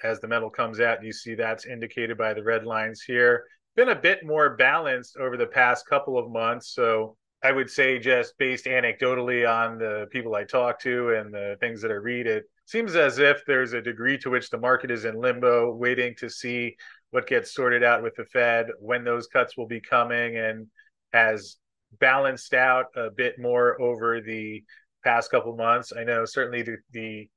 As 0.03 0.19
the 0.19 0.27
metal 0.27 0.49
comes 0.49 0.79
out, 0.79 1.03
you 1.03 1.11
see 1.11 1.35
that's 1.35 1.65
indicated 1.65 2.17
by 2.17 2.33
the 2.33 2.43
red 2.43 2.65
lines 2.65 3.01
here. 3.01 3.45
Been 3.75 3.89
a 3.89 3.95
bit 3.95 4.25
more 4.25 4.55
balanced 4.55 5.17
over 5.17 5.37
the 5.37 5.47
past 5.47 5.87
couple 5.87 6.17
of 6.17 6.29
months. 6.29 6.73
So 6.73 7.17
I 7.43 7.51
would 7.51 7.69
say, 7.69 7.99
just 7.99 8.37
based 8.37 8.65
anecdotally 8.65 9.47
on 9.47 9.77
the 9.77 10.07
people 10.11 10.35
I 10.35 10.43
talk 10.43 10.79
to 10.81 11.15
and 11.15 11.33
the 11.33 11.55
things 11.59 11.81
that 11.81 11.91
I 11.91 11.95
read, 11.95 12.25
it 12.25 12.45
seems 12.65 12.95
as 12.95 13.19
if 13.19 13.45
there's 13.45 13.73
a 13.73 13.81
degree 13.81 14.17
to 14.19 14.29
which 14.29 14.49
the 14.49 14.57
market 14.57 14.89
is 14.89 15.05
in 15.05 15.15
limbo, 15.15 15.73
waiting 15.73 16.15
to 16.17 16.29
see 16.29 16.75
what 17.11 17.27
gets 17.27 17.53
sorted 17.53 17.83
out 17.83 18.01
with 18.03 18.15
the 18.15 18.25
Fed, 18.25 18.67
when 18.79 19.03
those 19.03 19.27
cuts 19.27 19.55
will 19.55 19.67
be 19.67 19.79
coming, 19.79 20.35
and 20.35 20.67
has 21.13 21.57
balanced 21.99 22.53
out 22.53 22.87
a 22.95 23.09
bit 23.09 23.39
more 23.39 23.79
over 23.81 24.19
the 24.19 24.63
past 25.03 25.31
couple 25.31 25.55
months. 25.55 25.93
I 25.97 26.03
know 26.03 26.25
certainly 26.25 26.63
the, 26.63 26.77
the 26.91 27.29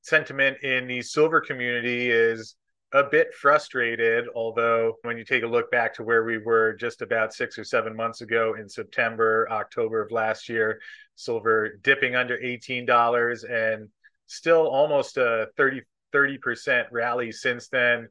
sentiment 0.00 0.58
in 0.62 0.86
the 0.86 1.02
silver 1.02 1.40
community 1.40 2.10
is 2.10 2.56
a 2.94 3.02
bit 3.02 3.34
frustrated, 3.34 4.26
although 4.36 4.94
when 5.02 5.18
you 5.18 5.24
take 5.24 5.42
a 5.42 5.48
look 5.48 5.68
back 5.72 5.92
to 5.92 6.04
where 6.04 6.22
we 6.22 6.38
were 6.38 6.74
just 6.74 7.02
about 7.02 7.34
six 7.34 7.58
or 7.58 7.64
seven 7.64 7.94
months 7.94 8.20
ago 8.20 8.54
in 8.54 8.68
September, 8.68 9.48
October 9.50 10.00
of 10.00 10.12
last 10.12 10.48
year, 10.48 10.80
silver 11.16 11.76
dipping 11.82 12.14
under 12.14 12.38
$18 12.38 13.50
and 13.50 13.88
still 14.26 14.68
almost 14.68 15.16
a 15.16 15.48
30, 15.56 15.82
30% 16.14 16.84
rally 16.92 17.32
since 17.32 17.68
then 17.68 18.06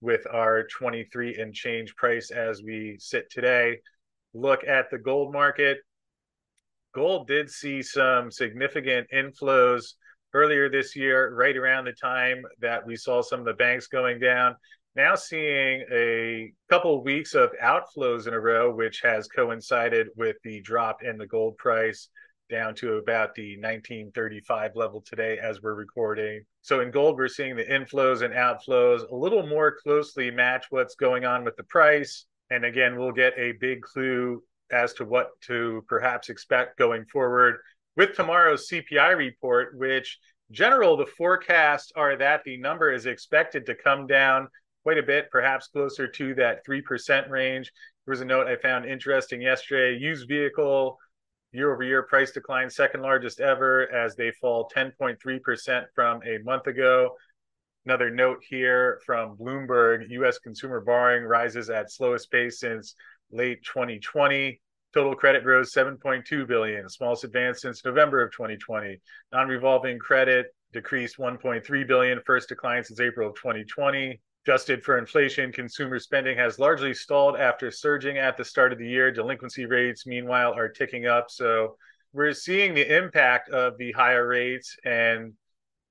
with 0.00 0.24
our 0.32 0.68
23 0.68 1.34
and 1.34 1.52
change 1.52 1.96
price 1.96 2.30
as 2.30 2.62
we 2.62 2.96
sit 3.00 3.28
today. 3.28 3.80
Look 4.34 4.62
at 4.62 4.88
the 4.88 4.98
gold 4.98 5.32
market. 5.32 5.78
Gold 6.94 7.26
did 7.26 7.50
see 7.50 7.82
some 7.82 8.30
significant 8.30 9.08
inflows 9.12 9.94
earlier 10.34 10.68
this 10.68 10.96
year, 10.96 11.34
right 11.34 11.56
around 11.56 11.84
the 11.84 11.92
time 11.92 12.42
that 12.60 12.86
we 12.86 12.96
saw 12.96 13.22
some 13.22 13.40
of 13.40 13.46
the 13.46 13.54
banks 13.54 13.86
going 13.86 14.18
down. 14.18 14.56
Now 14.94 15.14
seeing 15.14 15.84
a 15.90 16.52
couple 16.68 17.02
weeks 17.02 17.34
of 17.34 17.50
outflows 17.62 18.26
in 18.26 18.34
a 18.34 18.40
row, 18.40 18.74
which 18.74 19.00
has 19.02 19.26
coincided 19.28 20.08
with 20.16 20.36
the 20.44 20.60
drop 20.60 21.02
in 21.02 21.16
the 21.16 21.26
gold 21.26 21.56
price 21.56 22.08
down 22.50 22.74
to 22.74 22.96
about 22.96 23.34
the 23.34 23.56
1935 23.56 24.72
level 24.76 25.00
today 25.00 25.38
as 25.38 25.62
we're 25.62 25.74
recording. 25.74 26.44
So 26.60 26.80
in 26.80 26.90
gold, 26.90 27.16
we're 27.16 27.28
seeing 27.28 27.56
the 27.56 27.64
inflows 27.64 28.20
and 28.20 28.34
outflows 28.34 29.10
a 29.10 29.16
little 29.16 29.46
more 29.46 29.78
closely 29.82 30.30
match 30.30 30.66
what's 30.68 30.94
going 30.94 31.24
on 31.24 31.44
with 31.44 31.56
the 31.56 31.64
price. 31.64 32.26
And 32.50 32.66
again, 32.66 32.98
we'll 32.98 33.12
get 33.12 33.32
a 33.38 33.52
big 33.52 33.80
clue 33.80 34.42
as 34.70 34.92
to 34.94 35.06
what 35.06 35.28
to 35.46 35.82
perhaps 35.88 36.28
expect 36.28 36.78
going 36.78 37.06
forward 37.06 37.56
with 37.96 38.14
tomorrow's 38.14 38.68
CPI 38.68 39.16
report, 39.16 39.76
which 39.76 40.18
general 40.50 40.96
the 40.96 41.06
forecasts 41.06 41.92
are 41.96 42.16
that 42.16 42.42
the 42.44 42.56
number 42.56 42.92
is 42.92 43.06
expected 43.06 43.66
to 43.66 43.74
come 43.74 44.06
down 44.06 44.48
quite 44.82 44.98
a 44.98 45.02
bit, 45.02 45.30
perhaps 45.30 45.68
closer 45.68 46.06
to 46.08 46.34
that 46.34 46.66
3% 46.66 47.28
range. 47.30 47.72
There 48.04 48.12
was 48.12 48.20
a 48.20 48.24
note 48.24 48.48
I 48.48 48.56
found 48.56 48.84
interesting 48.84 49.40
yesterday. 49.40 49.98
Used 49.98 50.28
vehicle 50.28 50.98
year 51.52 51.72
over 51.72 51.82
year 51.82 52.02
price 52.02 52.32
decline, 52.32 52.68
second 52.70 53.02
largest 53.02 53.40
ever, 53.40 53.92
as 53.92 54.16
they 54.16 54.32
fall 54.32 54.70
10.3% 54.74 55.84
from 55.94 56.20
a 56.26 56.38
month 56.42 56.66
ago. 56.66 57.14
Another 57.84 58.10
note 58.10 58.38
here 58.48 59.00
from 59.04 59.36
Bloomberg 59.36 60.08
US 60.10 60.38
consumer 60.38 60.80
borrowing 60.80 61.24
rises 61.24 61.68
at 61.68 61.90
slowest 61.90 62.30
pace 62.30 62.60
since 62.60 62.94
late 63.30 63.62
2020. 63.64 64.60
Total 64.92 65.14
credit 65.14 65.42
grows 65.42 65.72
7.2 65.72 66.46
billion, 66.46 66.88
smallest 66.88 67.24
advance 67.24 67.62
since 67.62 67.84
November 67.84 68.22
of 68.22 68.30
2020. 68.32 69.00
Non-revolving 69.32 69.98
credit 69.98 70.54
decreased 70.72 71.16
1.3 71.18 71.86
billion, 71.86 72.20
first 72.26 72.48
decline 72.48 72.84
since 72.84 73.00
April 73.00 73.30
of 73.30 73.34
2020. 73.36 74.20
Adjusted 74.44 74.82
for 74.82 74.98
inflation, 74.98 75.52
consumer 75.52 75.98
spending 75.98 76.36
has 76.36 76.58
largely 76.58 76.92
stalled 76.92 77.36
after 77.36 77.70
surging 77.70 78.18
at 78.18 78.36
the 78.36 78.44
start 78.44 78.72
of 78.72 78.78
the 78.78 78.88
year. 78.88 79.10
Delinquency 79.10 79.66
rates, 79.66 80.06
meanwhile, 80.06 80.52
are 80.52 80.68
ticking 80.68 81.06
up. 81.06 81.30
So 81.30 81.76
we're 82.12 82.34
seeing 82.34 82.74
the 82.74 82.96
impact 82.96 83.48
of 83.50 83.78
the 83.78 83.92
higher 83.92 84.26
rates, 84.26 84.76
and 84.84 85.32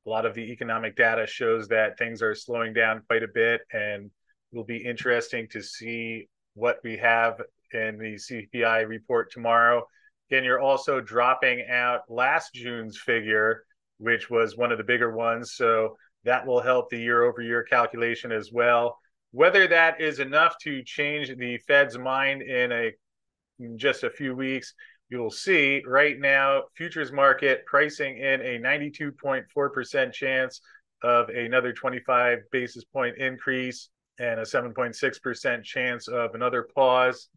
a 0.06 0.10
lot 0.10 0.26
of 0.26 0.36
the 0.36 0.52
economic 0.52 0.96
data 0.96 1.26
shows 1.26 1.70
that 1.70 1.98
things 1.98 2.22
are 2.22 2.36
slowing 2.36 2.74
down 2.74 3.02
quite 3.08 3.24
a 3.24 3.28
bit. 3.34 3.62
And 3.72 4.06
it 4.06 4.56
will 4.56 4.64
be 4.64 4.78
interesting 4.78 5.48
to 5.52 5.64
see 5.64 6.28
what 6.54 6.80
we 6.84 6.98
have 6.98 7.42
in 7.74 7.98
the 7.98 8.16
CPI 8.16 8.88
report 8.88 9.32
tomorrow. 9.32 9.84
Again, 10.30 10.44
you're 10.44 10.60
also 10.60 11.02
dropping 11.02 11.66
out 11.70 12.02
last 12.10 12.54
June's 12.54 12.98
figure, 12.98 13.64
which 13.98 14.30
was 14.30 14.56
one 14.56 14.72
of 14.72 14.78
the 14.78 14.84
bigger 14.84 15.16
ones. 15.16 15.54
So 15.54 15.98
that 16.24 16.46
will 16.46 16.62
help 16.62 16.90
the 16.90 17.00
year 17.00 17.24
over 17.24 17.42
year 17.42 17.64
calculation 17.64 18.32
as 18.32 18.52
well. 18.52 18.98
Whether 19.32 19.68
that 19.68 20.00
is 20.02 20.20
enough 20.20 20.56
to 20.64 20.84
change 20.84 21.36
the 21.38 21.58
Fed's 21.68 21.98
mind 21.98 22.42
in 22.42 22.72
a 22.72 22.92
in 23.60 23.78
just 23.78 24.04
a 24.04 24.10
few 24.10 24.36
weeks, 24.36 24.74
you 25.10 25.20
will 25.20 25.32
see. 25.32 25.84
Right 25.86 26.20
now, 26.20 26.64
futures 26.76 27.12
market 27.12 27.66
pricing 27.66 28.18
in 28.18 28.42
a 28.42 28.60
92.4% 28.60 30.14
chance 30.14 30.62
of 31.04 31.30
another 31.30 31.74
25 31.74 32.40
basis 32.52 32.84
point 32.86 33.18
increase 33.18 33.90
and 34.20 34.40
a 34.40 34.44
7.6% 34.44 35.64
chance 35.64 36.08
of 36.08 36.36
another 36.36 36.68
pause. 36.76 37.30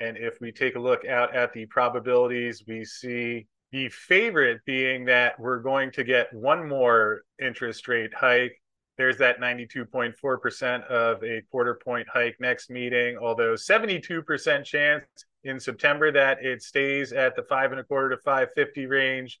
And 0.00 0.16
if 0.16 0.40
we 0.40 0.50
take 0.50 0.76
a 0.76 0.80
look 0.80 1.04
out 1.04 1.34
at 1.34 1.52
the 1.52 1.66
probabilities, 1.66 2.64
we 2.66 2.84
see 2.84 3.46
the 3.70 3.88
favorite 3.90 4.64
being 4.64 5.04
that 5.04 5.38
we're 5.38 5.60
going 5.60 5.92
to 5.92 6.02
get 6.04 6.32
one 6.32 6.66
more 6.66 7.22
interest 7.40 7.86
rate 7.86 8.12
hike. 8.14 8.60
There's 8.96 9.18
that 9.18 9.40
92.4% 9.40 10.84
of 10.86 11.22
a 11.22 11.42
quarter 11.50 11.78
point 11.82 12.08
hike 12.12 12.36
next 12.40 12.70
meeting, 12.70 13.16
although 13.18 13.54
72% 13.54 14.64
chance 14.64 15.04
in 15.44 15.60
September 15.60 16.10
that 16.12 16.44
it 16.44 16.62
stays 16.62 17.12
at 17.12 17.36
the 17.36 17.42
five 17.44 17.70
and 17.70 17.80
a 17.80 17.84
quarter 17.84 18.10
to 18.10 18.22
550 18.22 18.86
range, 18.86 19.40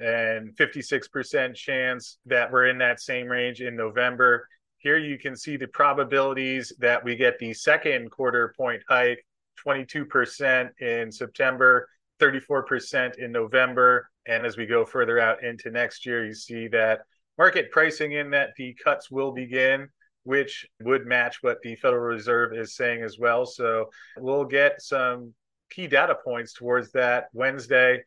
and 0.00 0.56
56% 0.56 1.54
chance 1.54 2.18
that 2.26 2.50
we're 2.50 2.66
in 2.66 2.78
that 2.78 3.00
same 3.00 3.26
range 3.26 3.60
in 3.60 3.76
November. 3.76 4.48
Here 4.78 4.98
you 4.98 5.18
can 5.18 5.36
see 5.36 5.56
the 5.56 5.66
probabilities 5.66 6.72
that 6.78 7.04
we 7.04 7.16
get 7.16 7.38
the 7.38 7.52
second 7.52 8.10
quarter 8.10 8.54
point 8.56 8.82
hike 8.88 9.24
22% 9.66 10.70
in 10.80 11.10
September, 11.12 11.88
34% 12.20 13.18
in 13.18 13.32
November. 13.32 14.08
And 14.26 14.44
as 14.44 14.56
we 14.56 14.66
go 14.66 14.84
further 14.84 15.18
out 15.18 15.42
into 15.42 15.70
next 15.70 16.04
year, 16.04 16.24
you 16.24 16.34
see 16.34 16.68
that 16.68 17.00
market 17.38 17.70
pricing 17.70 18.12
in 18.12 18.30
that 18.30 18.50
the 18.56 18.74
cuts 18.82 19.10
will 19.10 19.32
begin, 19.32 19.88
which 20.24 20.66
would 20.82 21.06
match 21.06 21.38
what 21.42 21.58
the 21.62 21.76
Federal 21.76 22.02
Reserve 22.02 22.52
is 22.52 22.74
saying 22.74 23.02
as 23.02 23.18
well. 23.18 23.46
So 23.46 23.86
we'll 24.16 24.44
get 24.44 24.82
some 24.82 25.32
key 25.70 25.86
data 25.86 26.16
points 26.22 26.52
towards 26.52 26.90
that 26.92 27.26
Wednesday, 27.32 28.02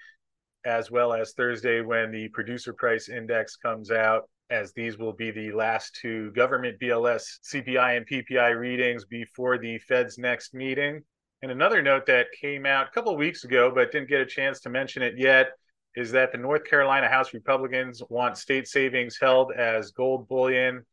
as 0.65 0.91
well 0.91 1.13
as 1.13 1.33
Thursday 1.33 1.81
when 1.81 2.11
the 2.11 2.27
producer 2.29 2.73
price 2.73 3.09
index 3.09 3.55
comes 3.55 3.89
out, 3.89 4.29
as 4.49 4.73
these 4.73 4.97
will 4.97 5.13
be 5.13 5.31
the 5.31 5.51
last 5.51 5.97
two 5.99 6.31
government 6.31 6.79
BLS 6.79 7.39
CPI 7.51 7.97
and 7.97 8.07
PPI 8.07 8.59
readings 8.59 9.05
before 9.05 9.57
the 9.57 9.79
Fed's 9.79 10.17
next 10.17 10.53
meeting. 10.53 11.01
And 11.41 11.51
another 11.51 11.81
note 11.81 12.05
that 12.05 12.27
came 12.39 12.65
out 12.65 12.87
a 12.87 12.91
couple 12.91 13.11
of 13.11 13.17
weeks 13.17 13.43
ago, 13.43 13.71
but 13.73 13.91
didn't 13.91 14.09
get 14.09 14.21
a 14.21 14.25
chance 14.25 14.59
to 14.61 14.69
mention 14.69 15.01
it 15.01 15.15
yet, 15.17 15.51
is 15.95 16.11
that 16.11 16.31
the 16.31 16.37
North 16.37 16.65
Carolina 16.65 17.09
House 17.09 17.33
Republicans 17.33 18.01
want 18.09 18.37
state 18.37 18.67
savings 18.67 19.17
held 19.19 19.51
as 19.51 19.91
gold 19.91 20.27
bullion. 20.27 20.85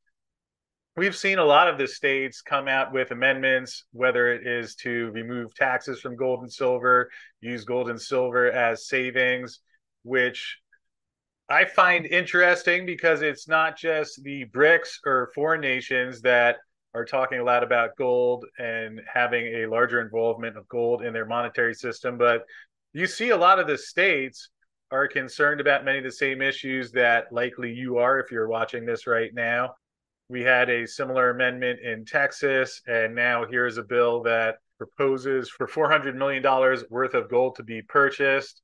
We've 0.97 1.15
seen 1.15 1.39
a 1.39 1.45
lot 1.45 1.69
of 1.69 1.79
the 1.79 1.87
states 1.87 2.41
come 2.41 2.67
out 2.67 2.93
with 2.93 3.11
amendments, 3.11 3.85
whether 3.93 4.33
it 4.33 4.47
is 4.47 4.75
to 4.77 5.11
remove 5.11 5.55
taxes 5.55 6.01
from 6.01 6.17
gold 6.17 6.41
and 6.41 6.53
silver, 6.53 7.11
use 7.41 7.65
gold 7.65 7.91
and 7.91 8.01
silver 8.01 8.51
as 8.51 8.89
savings, 8.89 9.61
which 10.03 10.59
I 11.49 11.67
find 11.67 12.05
interesting 12.05 12.85
because 12.85 13.23
it's 13.23 13.47
not 13.47 13.77
just 13.77 14.23
the 14.25 14.47
BRICS 14.47 14.99
or 15.07 15.31
foreign 15.35 15.61
nations 15.61 16.23
that 16.23 16.57
are 16.99 17.05
talking 17.05 17.39
a 17.39 17.45
lot 17.45 17.63
about 17.63 17.97
gold 17.97 18.45
and 18.59 19.01
having 19.13 19.47
a 19.47 19.67
larger 19.67 20.01
involvement 20.01 20.57
of 20.57 20.69
gold 20.69 21.03
in 21.03 21.13
their 21.13 21.27
monetary 21.27 21.75
system. 21.75 22.19
But 22.19 22.45
you 22.93 23.07
see 23.07 23.31
a 23.31 23.37
lot 23.37 23.61
of 23.61 23.67
the 23.69 23.79
states 23.79 24.51
are 24.91 25.07
concerned 25.07 25.61
about 25.61 25.85
many 25.85 25.99
of 25.99 26.05
the 26.05 26.11
same 26.11 26.43
issues 26.43 26.91
that 26.93 27.33
likely 27.33 27.73
you 27.73 27.99
are 27.99 28.19
if 28.19 28.33
you're 28.33 28.49
watching 28.49 28.85
this 28.85 29.07
right 29.07 29.33
now. 29.33 29.75
We 30.29 30.43
had 30.43 30.69
a 30.69 30.87
similar 30.87 31.31
amendment 31.31 31.81
in 31.81 32.05
Texas, 32.05 32.83
and 32.87 33.15
now 33.15 33.47
here's 33.49 33.79
a 33.79 33.83
bill 33.83 34.23
that 34.25 34.57
proposes 34.77 35.49
for 35.49 35.67
$400 35.67 36.15
million 36.15 36.43
worth 36.91 37.15
of 37.15 37.31
gold 37.31 37.57
to 37.57 37.63
be 37.63 37.83
purchased. 37.83 38.61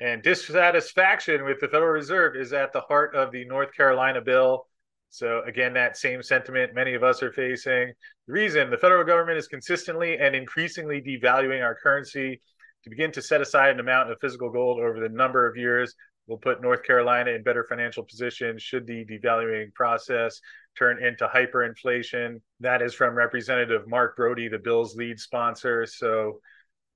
And 0.00 0.22
dissatisfaction 0.22 1.44
with 1.44 1.60
the 1.60 1.68
Federal 1.68 1.92
Reserve 1.92 2.36
is 2.36 2.52
at 2.52 2.72
the 2.72 2.80
heart 2.82 3.14
of 3.14 3.30
the 3.30 3.44
North 3.44 3.72
Carolina 3.74 4.20
bill 4.20 4.66
so 5.10 5.42
again, 5.46 5.72
that 5.74 5.96
same 5.96 6.22
sentiment 6.22 6.74
many 6.74 6.94
of 6.94 7.02
us 7.02 7.22
are 7.22 7.32
facing. 7.32 7.92
The 8.26 8.32
reason 8.32 8.70
the 8.70 8.76
federal 8.76 9.04
government 9.04 9.38
is 9.38 9.48
consistently 9.48 10.18
and 10.18 10.34
increasingly 10.34 11.00
devaluing 11.00 11.62
our 11.62 11.74
currency 11.74 12.40
to 12.84 12.90
begin 12.90 13.10
to 13.12 13.22
set 13.22 13.40
aside 13.40 13.70
an 13.70 13.80
amount 13.80 14.10
of 14.10 14.18
physical 14.20 14.50
gold 14.50 14.80
over 14.80 15.00
the 15.00 15.08
number 15.08 15.48
of 15.48 15.56
years 15.56 15.94
will 16.26 16.38
put 16.38 16.60
North 16.60 16.82
Carolina 16.84 17.30
in 17.30 17.42
better 17.42 17.64
financial 17.64 18.04
position 18.04 18.58
should 18.58 18.86
the 18.86 19.04
devaluing 19.06 19.72
process 19.74 20.40
turn 20.78 21.02
into 21.02 21.26
hyperinflation. 21.26 22.40
That 22.60 22.82
is 22.82 22.94
from 22.94 23.14
Representative 23.14 23.88
Mark 23.88 24.14
Brody, 24.16 24.48
the 24.48 24.58
bill's 24.58 24.94
lead 24.94 25.18
sponsor. 25.18 25.86
So 25.86 26.40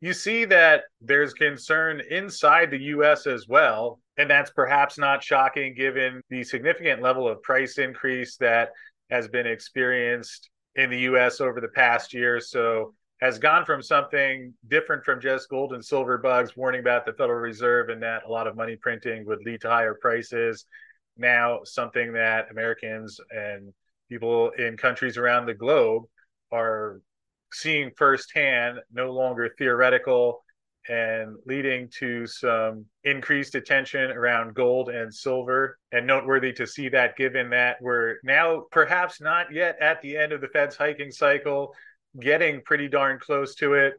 you 0.03 0.13
see 0.13 0.45
that 0.45 0.83
there's 1.01 1.33
concern 1.33 2.03
inside 2.11 2.73
the 2.73 2.83
US 2.97 3.29
as 3.29 3.47
well. 3.47 4.01
And 4.19 4.29
that's 4.29 4.51
perhaps 4.51 4.99
not 4.99 5.23
shocking 5.23 5.75
given 5.75 6.21
the 6.29 6.43
significant 6.43 7.01
level 7.01 7.29
of 7.29 7.41
price 7.43 7.79
increase 7.79 8.37
that 8.39 8.71
has 9.11 9.29
been 9.29 9.47
experienced 9.47 10.51
in 10.75 10.91
the 10.91 10.99
US 11.03 11.41
over 11.41 11.61
the 11.61 11.69
past 11.69 12.13
year. 12.13 12.41
So 12.41 12.95
has 13.21 13.39
gone 13.39 13.65
from 13.65 13.81
something 13.81 14.53
different 14.67 15.05
from 15.05 15.21
just 15.21 15.49
gold 15.49 15.73
and 15.73 15.85
silver 15.85 16.19
bugs 16.19 16.57
warning 16.57 16.81
about 16.81 17.07
the 17.07 17.13
Federal 17.13 17.39
Reserve 17.39 17.89
and 17.89 18.03
that 18.03 18.25
a 18.27 18.29
lot 18.29 18.49
of 18.49 18.57
money 18.57 18.75
printing 18.75 19.25
would 19.27 19.45
lead 19.47 19.61
to 19.61 19.69
higher 19.69 19.95
prices. 19.95 20.67
Now, 21.17 21.61
something 21.63 22.13
that 22.15 22.51
Americans 22.51 23.21
and 23.31 23.73
people 24.09 24.51
in 24.59 24.77
countries 24.77 25.17
around 25.17 25.47
the 25.47 25.55
globe 25.55 26.03
are 26.51 27.01
seeing 27.53 27.91
firsthand, 27.97 28.79
no 28.93 29.13
longer 29.13 29.55
theoretical, 29.59 30.43
and 30.89 31.37
leading 31.47 31.89
to 31.99 32.27
some 32.27 32.85
increased 33.05 33.55
attention 33.55 34.11
around 34.11 34.55
gold 34.55 34.89
and 34.89 35.15
silver. 35.15 35.79
And 35.93 36.07
noteworthy 36.07 36.53
to 36.55 36.67
see 36.67 36.89
that 36.89 37.17
given 37.17 37.51
that 37.51 37.77
we're 37.81 38.17
now 38.25 38.65
perhaps 38.73 39.21
not 39.21 39.53
yet 39.53 39.77
at 39.81 40.03
the 40.03 40.17
end 40.17 40.33
of 40.33 40.41
the 40.41 40.49
Fed's 40.49 40.77
hiking 40.77 41.13
cycle 41.13 41.75
getting 42.19 42.61
pretty 42.63 42.89
darn 42.89 43.19
close 43.19 43.55
to 43.57 43.75
it. 43.75 43.95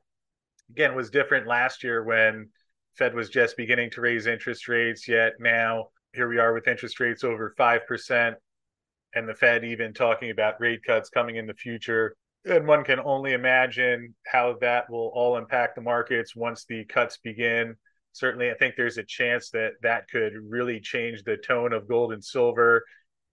Again, 0.72 0.96
was 0.96 1.10
different 1.10 1.48
last 1.48 1.84
year 1.84 2.04
when 2.04 2.50
Fed 2.98 3.16
was 3.16 3.30
just 3.30 3.58
beginning 3.58 3.90
to 3.92 4.02
raise 4.02 4.28
interest 4.28 4.68
rates, 4.68 5.08
yet 5.08 5.34
now 5.40 5.88
here 6.14 6.28
we 6.28 6.38
are 6.38 6.54
with 6.54 6.68
interest 6.68 7.00
rates 7.00 7.24
over 7.24 7.56
5% 7.58 8.36
and 9.16 9.30
the 9.30 9.34
Fed 9.34 9.64
even 9.64 9.94
talking 9.94 10.32
about 10.32 10.60
rate 10.60 10.84
cuts 10.86 11.10
coming 11.10 11.38
in 11.38 11.48
the 11.48 11.54
future. 11.54 12.16
And 12.46 12.68
one 12.68 12.84
can 12.84 13.00
only 13.00 13.34
imagine 13.34 14.16
how 14.28 14.58
that 14.60 14.90
will 14.90 15.12
all 15.14 15.38
impact 15.38 15.76
the 15.76 15.82
markets 15.82 16.36
once 16.36 16.66
the 16.66 16.84
cuts 16.86 17.18
begin. 17.18 17.76
Certainly, 18.12 18.52
I 18.52 18.56
think 18.56 18.76
there's 18.76 18.98
a 18.98 19.04
chance 19.04 19.50
that 19.52 19.72
that 19.82 20.10
could 20.10 20.34
really 20.48 20.80
change 20.80 21.24
the 21.24 21.38
tone 21.38 21.74
of 21.74 21.88
gold 21.88 22.12
and 22.12 22.24
silver 22.24 22.84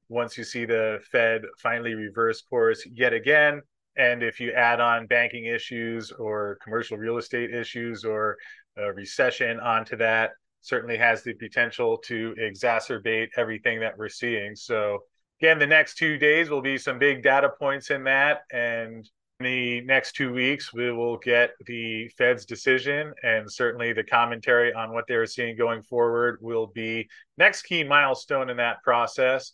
once 0.08 0.38
you 0.38 0.44
see 0.44 0.64
the 0.64 1.00
Fed 1.10 1.42
finally 1.58 1.94
reverse 1.94 2.42
course 2.42 2.86
yet 2.92 3.12
again. 3.12 3.60
And 3.96 4.22
if 4.22 4.40
you 4.40 4.52
add 4.52 4.80
on 4.80 5.06
banking 5.06 5.46
issues 5.46 6.12
or 6.12 6.58
commercial 6.62 6.96
real 6.96 7.18
estate 7.18 7.52
issues 7.52 8.04
or 8.04 8.36
a 8.78 8.92
recession 8.92 9.58
onto 9.60 9.96
that, 9.96 10.30
certainly 10.60 10.96
has 10.96 11.22
the 11.22 11.34
potential 11.34 11.98
to 11.98 12.34
exacerbate 12.38 13.28
everything 13.36 13.80
that 13.80 13.98
we're 13.98 14.08
seeing. 14.08 14.54
So, 14.54 15.00
again, 15.40 15.58
the 15.58 15.66
next 15.66 15.96
two 15.96 16.18
days 16.18 16.50
will 16.50 16.60
be 16.60 16.76
some 16.76 16.98
big 16.98 17.22
data 17.22 17.48
points 17.48 17.90
in 17.90 18.04
that. 18.04 18.42
And 18.52 19.08
the 19.38 19.80
next 19.82 20.12
two 20.12 20.32
weeks, 20.32 20.72
we 20.72 20.92
will 20.92 21.16
get 21.16 21.52
the 21.66 22.08
Fed's 22.18 22.44
decision 22.44 23.14
and 23.22 23.50
certainly 23.50 23.92
the 23.92 24.04
commentary 24.04 24.72
on 24.74 24.92
what 24.92 25.06
they're 25.08 25.26
seeing 25.26 25.56
going 25.56 25.82
forward 25.82 26.38
will 26.42 26.66
be 26.66 27.08
next 27.38 27.62
key 27.62 27.82
milestone 27.82 28.50
in 28.50 28.58
that 28.58 28.82
process. 28.82 29.52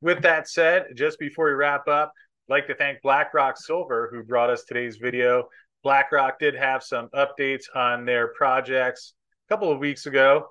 With 0.00 0.22
that 0.22 0.48
said, 0.48 0.86
just 0.96 1.18
before 1.20 1.46
we 1.46 1.52
wrap 1.52 1.86
up, 1.86 2.12
like 2.48 2.66
to 2.66 2.74
thank 2.74 3.00
BlackRock 3.02 3.56
Silver, 3.56 4.08
who 4.12 4.22
brought 4.24 4.50
us 4.50 4.64
today's 4.64 4.96
video. 4.96 5.48
BlackRock 5.84 6.38
did 6.38 6.54
have 6.54 6.82
some 6.82 7.08
updates 7.10 7.64
on 7.74 8.04
their 8.04 8.28
projects 8.28 9.14
a 9.48 9.54
couple 9.54 9.70
of 9.70 9.78
weeks 9.78 10.06
ago. 10.06 10.48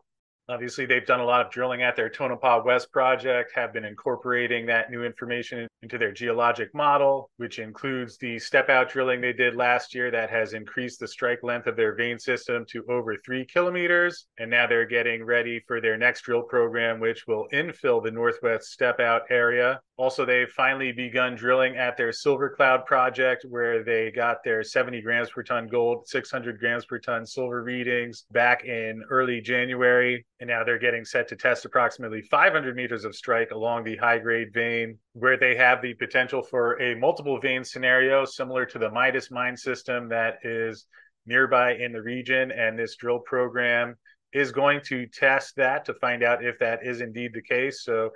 Obviously, 0.47 0.85
they've 0.85 1.07
done 1.07 1.19
a 1.19 1.25
lot 1.25 1.43
of 1.43 1.51
drilling 1.51 1.81
at 1.81 1.95
their 1.95 2.09
Tonopah 2.09 2.61
West 2.63 2.91
project, 2.91 3.51
have 3.55 3.73
been 3.73 3.83
incorporating 3.83 4.67
that 4.67 4.91
new 4.91 5.03
information 5.03 5.67
into 5.81 5.97
their 5.97 6.11
geologic 6.11 6.71
model, 6.73 7.31
which 7.37 7.57
includes 7.57 8.17
the 8.17 8.37
step 8.37 8.69
out 8.69 8.89
drilling 8.89 9.21
they 9.21 9.33
did 9.33 9.55
last 9.55 9.95
year 9.95 10.11
that 10.11 10.29
has 10.29 10.53
increased 10.53 10.99
the 10.99 11.07
strike 11.07 11.41
length 11.41 11.65
of 11.65 11.75
their 11.75 11.95
vein 11.95 12.19
system 12.19 12.63
to 12.69 12.85
over 12.89 13.15
three 13.25 13.43
kilometers. 13.45 14.27
And 14.37 14.51
now 14.51 14.67
they're 14.67 14.85
getting 14.85 15.23
ready 15.23 15.61
for 15.67 15.81
their 15.81 15.97
next 15.97 16.21
drill 16.21 16.43
program, 16.43 16.99
which 16.99 17.25
will 17.27 17.47
infill 17.51 18.03
the 18.03 18.11
northwest 18.11 18.71
step 18.71 18.99
out 18.99 19.23
area. 19.31 19.79
Also, 19.97 20.25
they've 20.25 20.49
finally 20.49 20.91
begun 20.91 21.35
drilling 21.35 21.77
at 21.77 21.95
their 21.95 22.11
Silver 22.11 22.49
Cloud 22.49 22.85
project, 22.85 23.45
where 23.47 23.83
they 23.83 24.11
got 24.11 24.43
their 24.43 24.61
70 24.61 25.01
grams 25.01 25.29
per 25.29 25.41
ton 25.41 25.67
gold, 25.67 26.07
600 26.07 26.59
grams 26.59 26.85
per 26.85 26.99
ton 26.99 27.25
silver 27.25 27.63
readings 27.63 28.25
back 28.31 28.65
in 28.65 29.01
early 29.09 29.39
January. 29.39 30.25
And 30.41 30.49
now 30.49 30.65
they're 30.65 30.77
getting 30.77 31.05
set 31.05 31.29
to 31.29 31.35
test 31.35 31.63
approximately 31.63 32.21
500 32.21 32.75
meters 32.75 33.05
of 33.05 33.15
strike 33.15 33.51
along 33.51 33.85
the 33.85 33.95
high 33.95 34.19
grade 34.19 34.53
vein, 34.53 34.97
where 35.13 35.37
they 35.37 35.55
have 35.55 35.81
the 35.81 35.93
potential 35.93 36.43
for 36.43 36.81
a 36.81 36.95
multiple 36.95 37.39
vein 37.39 37.63
scenario 37.63 38.25
similar 38.25 38.65
to 38.65 38.77
the 38.77 38.91
Midas 38.91 39.31
mine 39.31 39.55
system 39.55 40.09
that 40.09 40.39
is 40.43 40.87
nearby 41.25 41.75
in 41.75 41.93
the 41.93 42.01
region. 42.01 42.51
And 42.51 42.77
this 42.77 42.97
drill 42.97 43.19
program 43.19 43.95
is 44.33 44.51
going 44.51 44.81
to 44.87 45.07
test 45.07 45.55
that 45.55 45.85
to 45.85 45.93
find 45.93 46.21
out 46.21 46.43
if 46.43 46.59
that 46.59 46.85
is 46.85 46.99
indeed 46.99 47.31
the 47.33 47.41
case. 47.41 47.83
So 47.83 48.09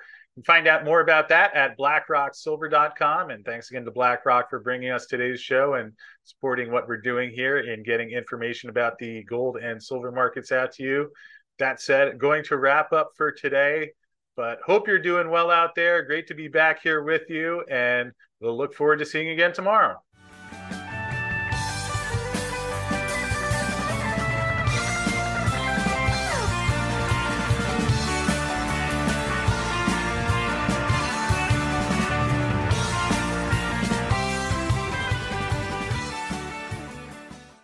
find 0.46 0.68
out 0.68 0.84
more 0.86 1.00
about 1.00 1.30
that 1.30 1.54
at 1.56 1.78
blackrocksilver.com. 1.78 3.30
And 3.30 3.46
thanks 3.46 3.72
again 3.72 3.86
to 3.86 3.92
BlackRock 3.92 4.50
for 4.50 4.60
bringing 4.60 4.92
us 4.92 5.06
today's 5.06 5.40
show 5.40 5.76
and 5.76 5.94
supporting 6.26 6.72
what 6.72 6.88
we're 6.88 7.02
doing 7.02 7.32
here 7.32 7.58
and 7.58 7.86
getting 7.86 8.12
information 8.12 8.70
about 8.70 8.98
the 8.98 9.24
gold 9.24 9.58
and 9.58 9.82
silver 9.82 10.12
markets 10.12 10.52
out 10.52 10.74
to 10.74 10.84
you. 10.84 11.12
That 11.60 11.82
said, 11.82 12.18
going 12.18 12.44
to 12.46 12.58
wrap 12.58 12.94
up 12.94 13.12
for 13.16 13.32
today, 13.32 13.92
but 14.36 14.60
hope 14.66 14.88
you're 14.88 14.98
doing 14.98 15.30
well 15.30 15.52
out 15.52 15.76
there. 15.76 16.02
Great 16.04 16.26
to 16.28 16.34
be 16.34 16.48
back 16.48 16.82
here 16.82 17.04
with 17.04 17.30
you, 17.30 17.64
and 17.70 18.14
we'll 18.40 18.58
look 18.58 18.74
forward 18.74 19.00
to 19.00 19.06
seeing 19.06 19.28
you 19.28 19.34
again 19.34 19.54
tomorrow. 19.54 20.02